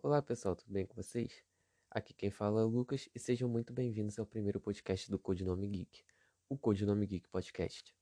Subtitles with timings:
[0.00, 1.42] Olá pessoal, tudo bem com vocês?
[1.90, 5.66] Aqui quem fala é o Lucas e sejam muito bem-vindos ao primeiro podcast do Codinome
[5.66, 6.04] Geek,
[6.48, 7.92] o Codinome Geek Podcast.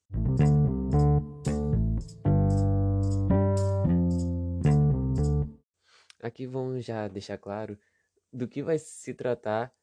[6.22, 7.79] Aqui vamos já deixar claro
[8.31, 9.74] do que vai se tratar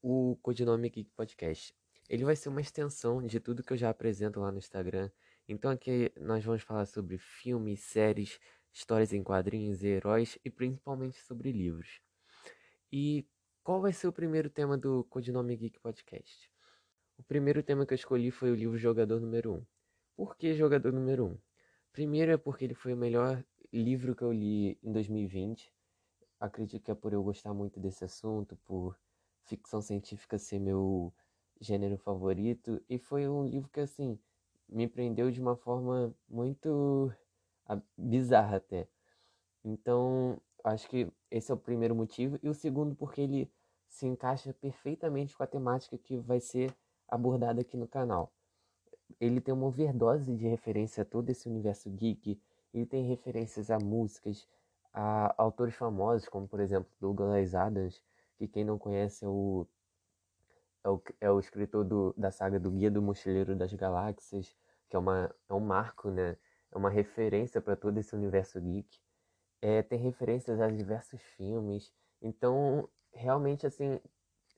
[0.00, 1.74] o Codinome Geek Podcast.
[2.08, 5.10] Ele vai ser uma extensão de tudo que eu já apresento lá no Instagram.
[5.48, 8.38] Então aqui nós vamos falar sobre filmes, séries,
[8.72, 12.00] histórias em quadrinhos e heróis e principalmente sobre livros.
[12.90, 13.26] E
[13.62, 16.50] qual vai ser o primeiro tema do Codinome Geek Podcast?
[17.18, 19.66] O primeiro tema que eu escolhi foi o livro Jogador Número 1.
[20.16, 21.38] Por que Jogador Número 1?
[21.92, 25.72] Primeiro é porque ele foi o melhor livro que eu li em 2020.
[26.40, 28.98] Acredito que é por eu gostar muito desse assunto, por
[29.44, 31.14] ficção científica ser meu
[31.60, 32.82] gênero favorito.
[32.88, 34.18] E foi um livro que, assim,
[34.68, 37.12] me prendeu de uma forma muito
[37.96, 38.88] bizarra até.
[39.64, 42.38] Então, acho que esse é o primeiro motivo.
[42.42, 43.50] E o segundo, porque ele
[43.88, 46.74] se encaixa perfeitamente com a temática que vai ser
[47.08, 48.32] abordada aqui no canal.
[49.20, 52.40] Ele tem uma overdose de referência a todo esse universo geek.
[52.72, 54.48] Ele tem referências a músicas,
[54.92, 58.02] a autores famosos, como por exemplo Douglas Adams,
[58.38, 59.66] que quem não conhece é o,
[60.82, 64.56] é o, é o escritor do, da saga do Guia do Mochileiro das Galáxias,
[64.88, 66.36] que é, uma, é um marco, né?
[66.72, 68.98] É uma referência para todo esse universo geek.
[69.60, 71.92] É, tem referências a diversos filmes.
[72.20, 74.00] Então, realmente, assim,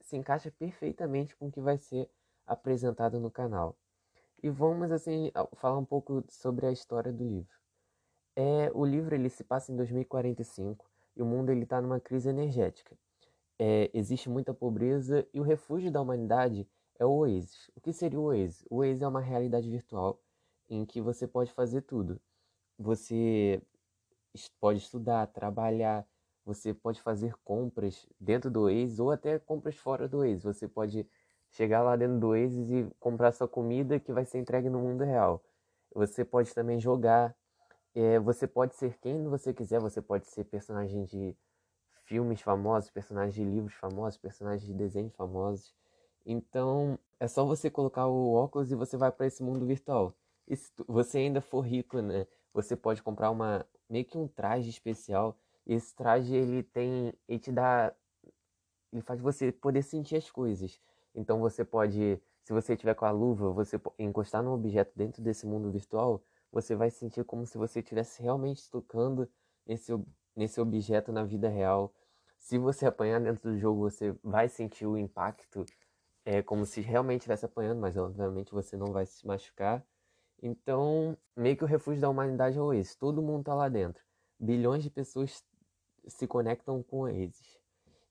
[0.01, 2.09] se encaixa perfeitamente com o que vai ser
[2.47, 3.77] apresentado no canal.
[4.41, 7.55] E vamos, assim, falar um pouco sobre a história do livro.
[8.35, 12.29] É, o livro ele se passa em 2045 e o mundo ele está numa crise
[12.29, 12.97] energética.
[13.57, 16.67] É, existe muita pobreza e o refúgio da humanidade
[16.99, 17.69] é o Oasis.
[17.75, 18.65] O que seria o Oasis?
[18.69, 20.21] O Oasis é uma realidade virtual
[20.69, 22.19] em que você pode fazer tudo.
[22.77, 23.61] Você
[24.59, 26.05] pode estudar, trabalhar,
[26.45, 30.43] você pode fazer compras dentro do Waze ou até compras fora do Waze.
[30.43, 31.07] Você pode
[31.51, 35.03] chegar lá dentro do Waze e comprar sua comida que vai ser entregue no mundo
[35.03, 35.43] real.
[35.93, 37.35] Você pode também jogar.
[37.95, 39.79] É, você pode ser quem você quiser.
[39.79, 41.35] Você pode ser personagem de
[42.05, 45.73] filmes famosos, personagens de livros famosos, personagens de desenhos famosos.
[46.25, 50.15] Então é só você colocar o óculos e você vai para esse mundo virtual.
[50.47, 52.27] E se você ainda for rico, né?
[52.53, 55.37] Você pode comprar uma meio que um traje especial.
[55.65, 57.93] Esse traje ele tem, ele te dá,
[58.91, 60.79] ele faz você poder sentir as coisas.
[61.13, 65.45] Então você pode, se você tiver com a luva, você encostar num objeto dentro desse
[65.45, 69.29] mundo virtual, você vai sentir como se você estivesse realmente tocando
[69.65, 69.91] nesse
[70.35, 71.93] nesse objeto na vida real.
[72.37, 75.65] Se você apanhar dentro do jogo, você vai sentir o impacto,
[76.25, 79.85] é como se realmente estivesse apanhando, mas obviamente você não vai se machucar.
[80.41, 82.95] Então, meio que o refúgio da humanidade é o Oasis.
[82.95, 84.03] Todo mundo tá lá dentro.
[84.39, 85.43] Bilhões de pessoas
[86.07, 87.57] se conectam com o Oasis.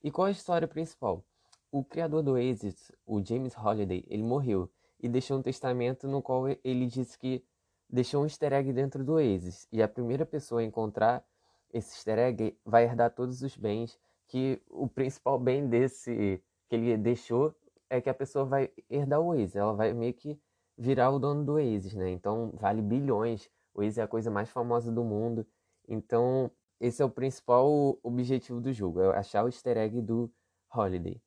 [0.03, 1.25] E qual é a história principal?
[1.71, 4.71] O criador do Oasis, o James Holiday, ele morreu
[5.01, 7.45] e deixou um testamento no qual ele disse que
[7.89, 9.69] deixou um easter egg dentro do Oasis.
[9.71, 11.25] E a primeira pessoa a encontrar
[11.73, 13.99] esse easter egg vai herdar todos os bens,
[14.29, 17.55] que o principal bem desse que ele deixou
[17.91, 19.57] é que a pessoa vai herdar o Oasis.
[19.57, 20.39] Ela vai meio que
[20.77, 22.11] virar o dono do Oasis, né?
[22.11, 23.51] Então vale bilhões.
[23.75, 25.47] O Oasis é a coisa mais famosa do mundo.
[25.89, 30.31] Então esse é o principal objetivo do jogo, é achar o easter egg do
[30.71, 31.23] Holiday.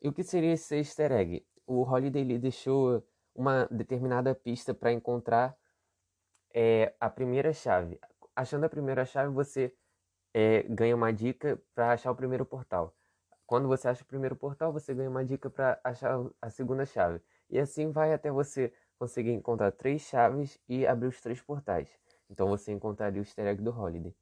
[0.00, 1.46] E o que seria esse easter egg?
[1.66, 3.04] O Holiday ele deixou
[3.34, 5.56] uma determinada pista para encontrar
[6.54, 7.98] é, a primeira chave.
[8.34, 9.74] Achando a primeira chave, você
[10.32, 12.94] é, ganha uma dica para achar o primeiro portal.
[13.46, 17.20] Quando você acha o primeiro portal, você ganha uma dica para achar a segunda chave.
[17.50, 21.88] E assim vai até você conseguir encontrar três chaves e abrir os três portais.
[22.30, 24.14] Então você encontraria o easter egg do Holiday.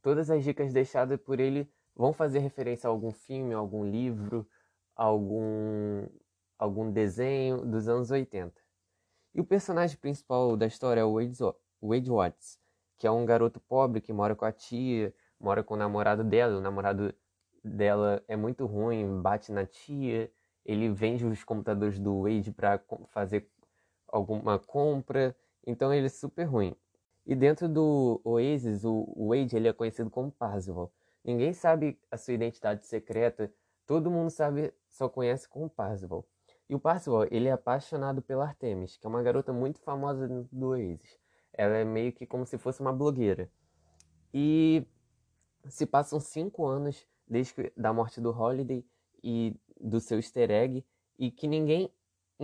[0.00, 4.48] Todas as dicas deixadas por ele vão fazer referência a algum filme, algum livro,
[4.96, 6.06] algum,
[6.58, 8.58] algum desenho dos anos 80.
[9.34, 11.38] E o personagem principal da história é o Wade,
[11.82, 12.58] Wade Watts,
[12.96, 16.56] que é um garoto pobre que mora com a tia, mora com o namorado dela,
[16.56, 17.14] o namorado
[17.62, 20.32] dela é muito ruim, bate na tia,
[20.64, 23.51] ele vende os computadores do Wade para fazer
[24.12, 25.34] alguma compra,
[25.66, 26.76] então ele é super ruim.
[27.26, 30.92] E dentro do Oasis, o Wade ele é conhecido como Parzival.
[31.24, 33.52] Ninguém sabe a sua identidade secreta,
[33.86, 36.26] todo mundo sabe, só conhece como Parzival.
[36.68, 40.68] E o Parzival, ele é apaixonado pela Artemis, que é uma garota muito famosa do
[40.68, 41.18] Oasis.
[41.52, 43.50] Ela é meio que como se fosse uma blogueira.
[44.34, 44.86] E
[45.68, 48.84] se passam cinco anos desde da morte do Holiday
[49.22, 50.84] e do seu easter egg,
[51.18, 51.92] e que ninguém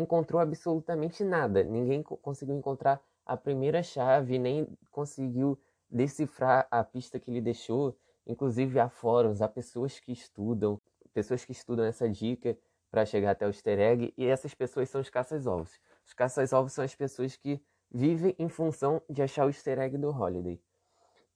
[0.00, 1.62] encontrou absolutamente nada.
[1.62, 5.58] Ninguém conseguiu encontrar a primeira chave, nem conseguiu
[5.90, 7.96] decifrar a pista que ele deixou.
[8.26, 10.80] Inclusive há fóruns, há pessoas que estudam,
[11.12, 12.56] pessoas que estudam essa dica
[12.90, 15.78] para chegar até o easter egg, e essas pessoas são os caças-ovos.
[16.06, 17.60] Os caças-ovos são as pessoas que
[17.90, 20.58] vivem em função de achar o easter egg do Holiday.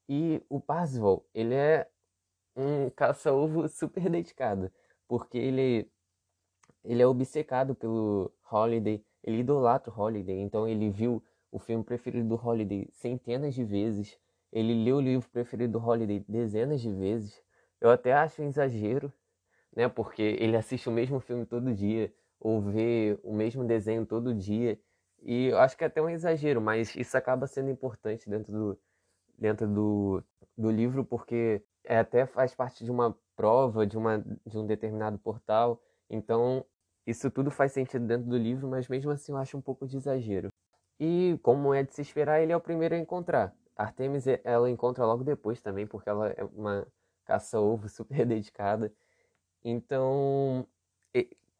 [0.08, 1.86] E o Parzival, ele é
[2.56, 4.72] um caça-ovo super dedicado,
[5.06, 5.90] porque ele,
[6.84, 12.28] ele é obcecado pelo Holiday, ele idolatra o Holiday, então ele viu o filme preferido
[12.28, 14.18] do Holiday centenas de vezes,
[14.52, 17.42] ele leu o livro preferido do Holiday dezenas de vezes.
[17.80, 19.12] Eu até acho um exagero,
[19.74, 19.88] né?
[19.88, 24.78] Porque ele assiste o mesmo filme todo dia, ou vê o mesmo desenho todo dia.
[25.22, 28.78] E eu acho que é até um exagero, mas isso acaba sendo importante dentro do,
[29.38, 30.22] dentro do,
[30.56, 35.18] do livro, porque é, até faz parte de uma prova, de, uma, de um determinado
[35.18, 35.80] portal.
[36.10, 36.64] Então,
[37.06, 39.96] isso tudo faz sentido dentro do livro, mas mesmo assim eu acho um pouco de
[39.96, 40.48] exagero.
[41.00, 43.54] E como é de se esperar, ele é o primeiro a encontrar.
[43.76, 46.86] Artemis ela encontra logo depois também, porque ela é uma
[47.24, 48.92] caça-ovo super dedicada.
[49.64, 50.66] Então,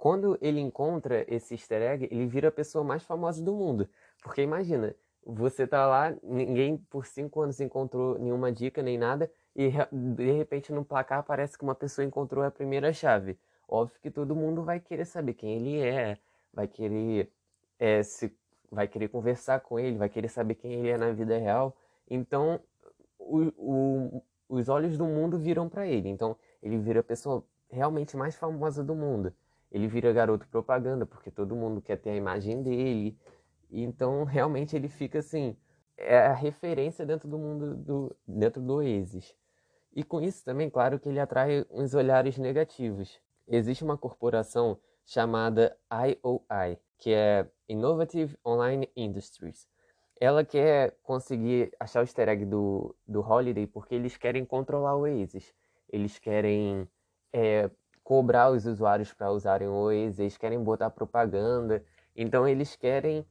[0.03, 3.89] quando ele encontra esse easter egg, ele vira a pessoa mais famosa do mundo.
[4.21, 9.71] Porque imagina, você tá lá, ninguém por cinco anos encontrou nenhuma dica nem nada, e
[9.93, 13.39] de repente no placar parece que uma pessoa encontrou a primeira chave.
[13.73, 16.19] Óbvio que todo mundo vai querer saber quem ele é,
[16.53, 17.33] vai querer
[17.79, 18.31] é, se,
[18.71, 21.75] vai querer conversar com ele, vai querer saber quem ele é na vida real.
[22.07, 22.61] Então,
[23.19, 26.11] o, o, os olhos do mundo viram para ele.
[26.11, 29.33] Então, ele vira a pessoa realmente mais famosa do mundo.
[29.71, 33.17] Ele vira garoto propaganda, porque todo mundo quer ter a imagem dele.
[33.71, 35.57] Então, realmente, ele fica assim,
[35.97, 39.35] é a referência dentro do mundo do dentro do Oasis.
[39.95, 43.19] E com isso também, claro que ele atrai uns olhares negativos.
[43.49, 49.69] Existe uma corporação chamada IOI, que é Innovative Online Industries.
[50.21, 55.01] Ela quer conseguir achar o easter egg do, do Holiday porque eles querem controlar o
[55.01, 55.53] Oasis.
[55.89, 56.89] Eles querem
[57.33, 57.69] é,
[58.05, 61.85] cobrar os usuários para usarem o Oasis, eles querem botar propaganda.
[62.15, 63.27] Então eles querem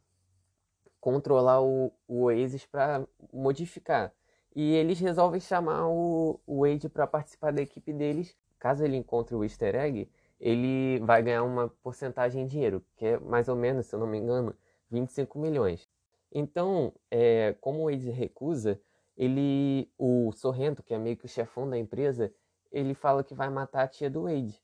[1.00, 4.14] controlar o, o Oasis para modificar.
[4.56, 8.36] E eles resolvem chamar o, o Wade para participar da equipe deles.
[8.62, 10.08] Caso ele encontre o easter egg,
[10.40, 14.06] ele vai ganhar uma porcentagem em dinheiro, que é mais ou menos, se eu não
[14.06, 14.56] me engano,
[14.92, 15.90] 25 milhões.
[16.32, 18.80] Então, é, como o Wade recusa,
[19.18, 22.32] ele, o Sorrento, que é meio que o chefão da empresa,
[22.72, 24.62] ele fala que vai matar a tia do Wade.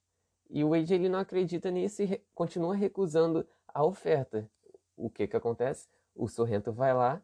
[0.48, 4.48] E o Wade ele não acredita nisso e continua recusando a oferta.
[4.96, 5.88] O que que acontece?
[6.16, 7.20] O Sorrento vai lá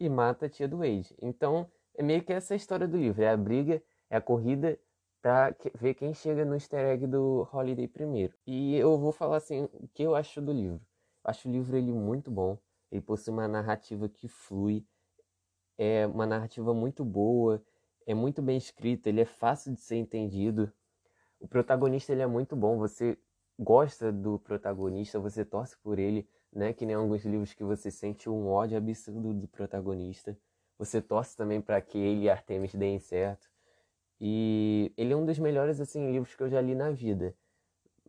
[0.00, 1.14] e mata a tia do Wade.
[1.22, 3.22] Então, é meio que essa a história do livro.
[3.22, 3.80] É a briga,
[4.10, 4.76] é a corrida
[5.20, 8.34] pra ver quem chega no easter egg do Holiday primeiro.
[8.46, 10.80] E eu vou falar assim, o que eu acho do livro.
[11.24, 12.58] Eu acho o livro ele muito bom.
[12.90, 14.86] Ele possui uma narrativa que flui,
[15.76, 17.62] é uma narrativa muito boa,
[18.06, 20.72] é muito bem escrita, ele é fácil de ser entendido.
[21.40, 23.18] O protagonista ele é muito bom, você
[23.58, 26.72] gosta do protagonista, você torce por ele, né?
[26.72, 30.38] Que nem alguns livros que você sente um ódio absurdo do protagonista.
[30.78, 33.50] Você torce também para que ele e Artemis deem certo.
[34.20, 37.34] E ele é um dos melhores assim livros que eu já li na vida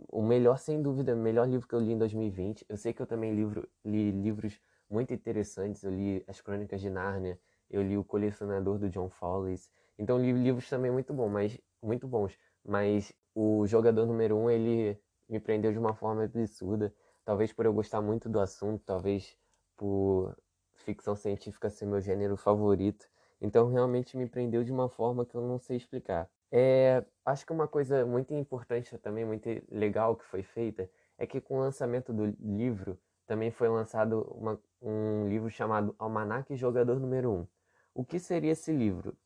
[0.10, 2.66] o melhor, sem dúvida, o melhor livro que eu li em 2020.
[2.70, 4.60] Eu sei que eu também livro, li livros
[4.90, 5.84] muito interessantes.
[5.84, 7.40] Eu li As Crônicas de Nárnia,
[7.70, 9.70] eu li O Colecionador do John Fowles.
[9.98, 12.38] Então li livros também muito bons, mas muito bons.
[12.64, 16.94] Mas o jogador número um, ele me prendeu de uma forma absurda.
[17.26, 19.36] Talvez por eu gostar muito do assunto, talvez
[19.76, 20.36] por
[20.76, 23.10] ficção científica ser meu gênero favorito.
[23.40, 26.30] Então realmente me prendeu de uma forma que eu não sei explicar.
[26.52, 31.42] É, acho que uma coisa muito importante também, muito legal que foi feita, é que
[31.42, 37.32] com o lançamento do livro também foi lançado uma, um livro chamado Almanac Jogador Número
[37.32, 37.48] 1.
[37.94, 39.18] O que seria esse livro?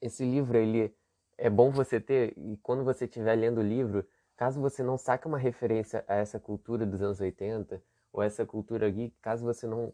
[0.00, 0.94] Esse livro ele
[1.36, 4.06] é bom você ter e quando você estiver lendo o livro,
[4.36, 7.82] caso você não saque uma referência a essa cultura dos anos 80
[8.12, 9.92] ou essa cultura geek, caso você não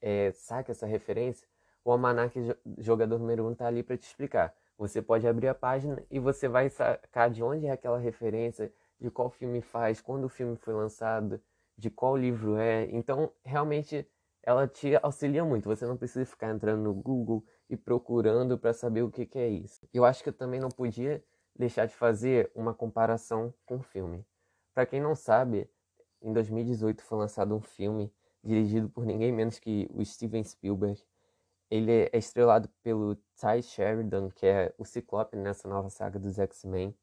[0.00, 1.48] é, saque essa referência,
[1.84, 2.34] o Almanac
[2.78, 4.54] Jogador Número 1 está ali para te explicar.
[4.76, 9.10] Você pode abrir a página e você vai sacar de onde é aquela referência, de
[9.10, 11.40] qual filme faz, quando o filme foi lançado,
[11.76, 12.84] de qual livro é.
[12.90, 14.08] Então, realmente,
[14.42, 15.68] ela te auxilia muito.
[15.68, 19.48] Você não precisa ficar entrando no Google e procurando para saber o que, que é
[19.48, 19.86] isso.
[19.92, 21.22] Eu acho que eu também não podia
[21.56, 24.24] deixar de fazer uma comparação com o filme.
[24.72, 25.68] Para quem não sabe,
[26.22, 31.02] em 2018 foi lançado um filme dirigido por ninguém menos que o Steven Spielberg
[31.70, 36.94] ele é estrelado pelo Ty Sheridan, que é o Ciclope nessa nova saga dos X-Men.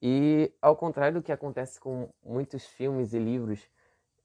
[0.00, 3.68] E ao contrário do que acontece com muitos filmes e livros,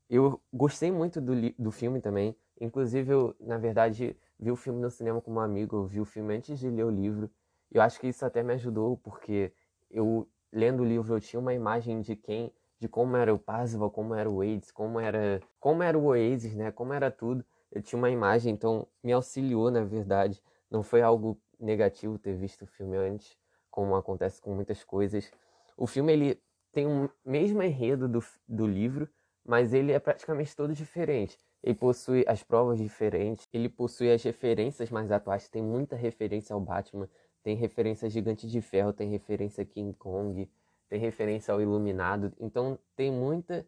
[0.10, 2.36] eu gostei muito do, do filme também.
[2.60, 6.05] Inclusive, eu, na verdade, vi o filme no cinema com um amigo, eu vi o
[6.05, 7.29] filme antes de ler o livro.
[7.72, 9.51] Eu acho que isso até me ajudou, porque
[9.89, 13.89] eu, lendo o livro, eu tinha uma imagem de quem, de como era o Parzival,
[13.89, 16.72] como era o Oasis, como era, como era o Oasis, né?
[16.72, 17.43] Como era tudo.
[17.74, 20.42] Eu tinha uma imagem, então me auxiliou, na verdade.
[20.70, 23.36] Não foi algo negativo ter visto o filme antes,
[23.72, 25.32] como acontece com muitas coisas.
[25.75, 29.10] O filme, ele tem o mesmo enredo do, do livro,
[29.44, 31.36] mas ele é praticamente todo diferente.
[31.63, 36.60] Ele possui as provas diferentes, ele possui as referências mais atuais, tem muita referência ao
[36.60, 37.10] Batman,
[37.42, 40.50] tem referência a Gigante de Ferro, tem referência a King Kong,
[40.89, 43.65] tem referência ao Iluminado, então tem muita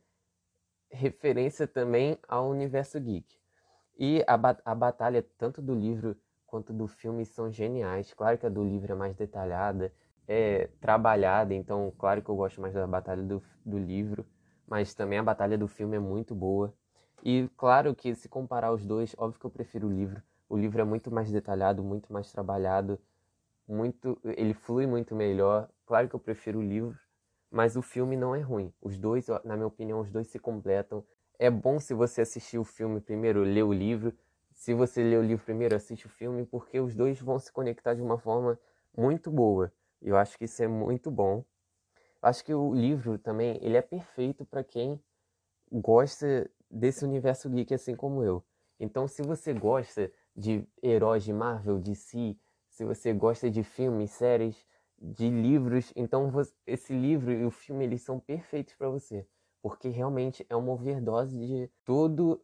[0.92, 3.45] referência também ao universo geek.
[3.98, 4.36] E a,
[4.72, 8.14] a batalha, tanto do livro quanto do filme, são geniais.
[8.14, 9.92] Claro que a do livro é mais detalhada,
[10.28, 14.25] é trabalhada, então, claro que eu gosto mais da batalha do, do livro,
[14.68, 16.74] mas também a batalha do filme é muito boa.
[17.24, 20.22] E claro que se comparar os dois, óbvio que eu prefiro o livro.
[20.50, 23.00] O livro é muito mais detalhado, muito mais trabalhado,
[23.68, 25.70] muito, ele flui muito melhor.
[25.86, 26.98] Claro que eu prefiro o livro,
[27.52, 28.74] mas o filme não é ruim.
[28.82, 31.04] Os dois, na minha opinião, os dois se completam.
[31.38, 34.13] É bom se você assistir o filme primeiro, ler o livro.
[34.54, 37.94] Se você ler o livro primeiro, assiste o filme, porque os dois vão se conectar
[37.94, 38.60] de uma forma
[38.96, 39.72] muito boa.
[40.01, 41.44] Eu acho que isso é muito bom.
[42.22, 45.00] Eu acho que o livro também, ele é perfeito para quem
[45.72, 48.44] gosta desse universo geek assim como eu.
[48.80, 52.38] Então, se você gosta de heróis de Marvel, de si,
[52.70, 54.65] se você gosta de filmes, séries,
[54.98, 56.32] de livros, então
[56.65, 59.25] esse livro e o filme eles são perfeitos para você,
[59.65, 62.39] porque realmente é uma overdose de todo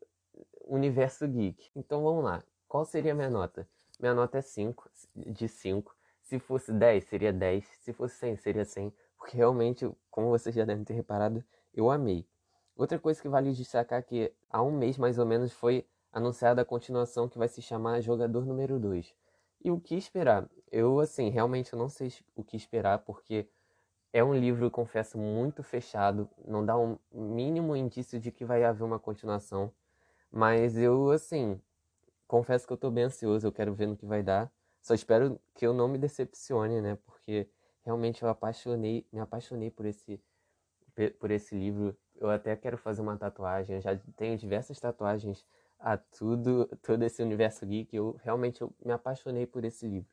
[0.59, 1.69] o universo geek.
[1.75, 2.43] Então vamos lá.
[2.67, 3.69] Qual seria a minha nota?
[3.99, 5.95] Minha nota é 5, de 5.
[6.23, 7.63] Se fosse 10, seria 10.
[7.81, 8.91] Se fosse 100, seria 100.
[9.15, 12.27] Porque realmente, como vocês já devem ter reparado, eu amei.
[12.75, 16.63] Outra coisa que vale destacar é que há um mês mais ou menos foi anunciada
[16.63, 19.13] a continuação que vai se chamar Jogador Número 2.
[19.63, 20.49] E o que esperar?
[20.71, 23.47] Eu, assim, realmente não sei o que esperar, porque
[24.13, 28.83] é um livro, confesso, muito fechado, não dá um mínimo indício de que vai haver
[28.83, 29.71] uma continuação.
[30.31, 31.61] Mas eu, assim,
[32.27, 34.51] confesso que eu tô bem ansioso, eu quero ver no que vai dar.
[34.81, 36.97] Só espero que eu não me decepcione, né?
[37.05, 37.49] Porque
[37.83, 40.21] realmente eu apaixonei, me apaixonei por esse,
[41.19, 41.95] por esse livro.
[42.15, 45.45] Eu até quero fazer uma tatuagem, eu já tenho diversas tatuagens
[45.79, 47.95] a tudo, todo esse universo geek.
[47.95, 50.09] Eu realmente eu me apaixonei por esse livro.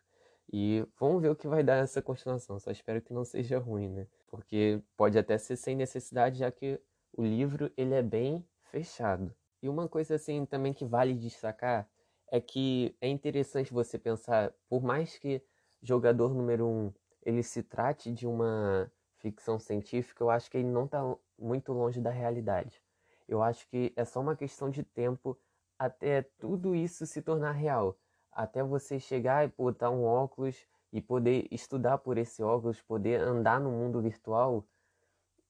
[0.51, 2.59] E vamos ver o que vai dar essa continuação.
[2.59, 4.07] Só espero que não seja ruim, né?
[4.29, 6.81] Porque pode até ser sem necessidade, já que
[7.13, 9.35] o livro ele é bem fechado.
[9.63, 11.89] E uma coisa assim também que vale destacar
[12.31, 15.43] é que é interessante você pensar, por mais que
[15.83, 20.85] jogador número um ele se trate de uma ficção científica, eu acho que ele não
[20.85, 21.03] está
[21.39, 22.83] muito longe da realidade.
[23.29, 25.39] Eu acho que é só uma questão de tempo
[25.79, 27.99] até tudo isso se tornar real.
[28.39, 33.59] Até você chegar e botar um óculos e poder estudar por esse óculos, poder andar
[33.59, 34.65] no mundo virtual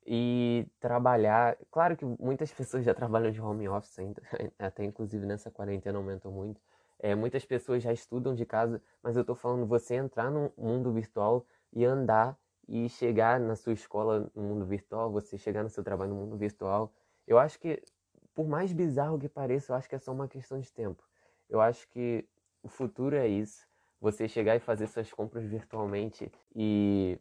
[0.07, 1.59] e trabalhar.
[1.71, 4.23] Claro que muitas pessoas já trabalham de home office ainda,
[4.59, 6.63] até inclusive nessa quarentena aumentou muito.
[6.99, 10.91] É, muitas pessoas já estudam de casa, mas eu estou falando você entrar no mundo
[10.91, 15.85] virtual e andar e chegar na sua escola no mundo virtual, você chegar no seu
[15.85, 16.91] trabalho no mundo virtual.
[17.27, 17.83] Eu acho que
[18.35, 21.05] por mais bizarro que pareça, eu acho que é só uma questão de tempo.
[21.51, 22.27] Eu acho que
[22.63, 23.67] o futuro é isso.
[24.01, 27.19] Você chegar e fazer suas compras virtualmente e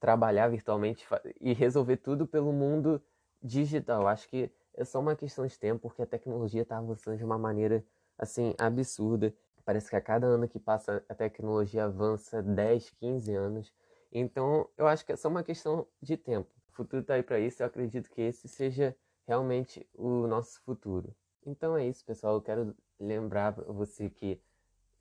[0.00, 1.06] trabalhar virtualmente
[1.40, 3.02] e resolver tudo pelo mundo
[3.42, 4.06] digital.
[4.06, 7.38] Acho que é só uma questão de tempo, porque a tecnologia está avançando de uma
[7.38, 7.84] maneira
[8.18, 9.34] assim absurda.
[9.64, 13.72] Parece que a cada ano que passa a tecnologia avança 10, 15 anos.
[14.10, 16.50] Então, eu acho que é só uma questão de tempo.
[16.68, 17.62] O futuro está aí para isso.
[17.62, 21.14] Eu acredito que esse seja realmente o nosso futuro.
[21.44, 22.36] Então é isso, pessoal.
[22.36, 24.40] Eu quero lembrar você que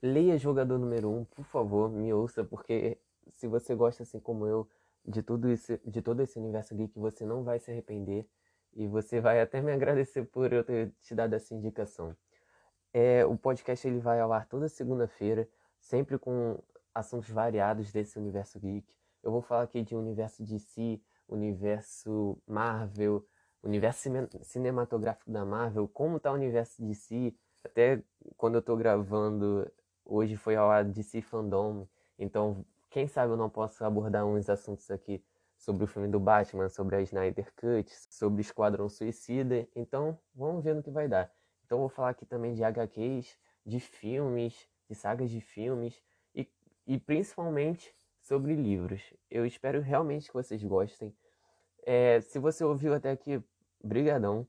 [0.02, 3.00] leia Jogador Número 1, um, por favor, me ouça, porque
[3.30, 4.70] se você gosta, assim como eu,
[5.06, 8.28] de tudo isso, de todo esse universo geek, você não vai se arrepender
[8.74, 12.16] e você vai até me agradecer por eu ter te dado essa indicação.
[12.94, 15.48] É, o podcast ele vai ao ar toda segunda-feira,
[15.80, 16.62] sempre com
[16.94, 18.94] assuntos variados desse universo geek.
[19.24, 23.26] Eu vou falar aqui de universo DC, universo Marvel,
[23.64, 24.10] universo
[24.42, 27.36] cinematográfico da Marvel, como tá o universo DC.
[27.64, 28.04] Até
[28.36, 29.70] quando eu tô gravando,
[30.06, 31.88] hoje foi ao ar DC Fandom,
[32.18, 35.24] então quem sabe eu não posso abordar uns assuntos aqui
[35.58, 39.68] sobre o filme do Batman, sobre a Snyder Cut, sobre Esquadrão Suicida.
[39.76, 41.32] Então, vamos ver no que vai dar.
[41.66, 46.02] Então, vou falar aqui também de HQs, de filmes, de sagas de filmes
[46.34, 46.48] e,
[46.86, 49.02] e principalmente sobre livros.
[49.30, 51.14] Eu espero realmente que vocês gostem.
[51.86, 53.42] É, se você ouviu até aqui,
[53.84, 54.48] brigadão.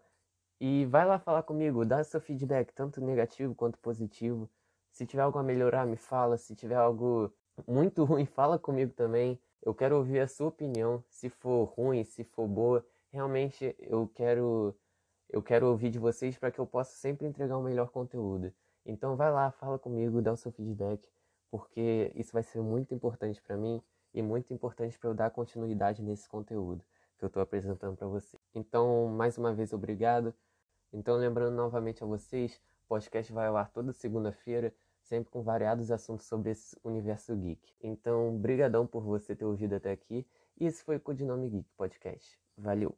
[0.61, 4.51] E vai lá falar comigo, dá seu feedback, tanto negativo quanto positivo.
[4.91, 6.37] Se tiver algo a melhorar, me fala.
[6.37, 7.33] Se tiver algo
[7.67, 9.39] muito ruim, fala comigo também.
[9.63, 12.85] Eu quero ouvir a sua opinião, se for ruim, se for boa.
[13.13, 14.75] Realmente eu quero
[15.31, 18.53] eu quero ouvir de vocês para que eu possa sempre entregar o um melhor conteúdo.
[18.85, 21.07] Então vai lá, fala comigo, dá o seu feedback,
[21.51, 23.83] porque isso vai ser muito importante para mim
[24.15, 26.83] e muito importante para eu dar continuidade nesse conteúdo
[27.19, 28.39] que eu estou apresentando para você.
[28.55, 30.35] Então, mais uma vez, obrigado.
[30.93, 35.91] Então, lembrando novamente a vocês, o podcast vai ao ar toda segunda-feira, sempre com variados
[35.91, 37.75] assuntos sobre esse universo geek.
[37.83, 40.27] Então, brigadão por você ter ouvido até aqui.
[40.59, 42.39] E esse foi o Codinome Geek Podcast.
[42.57, 42.97] Valeu!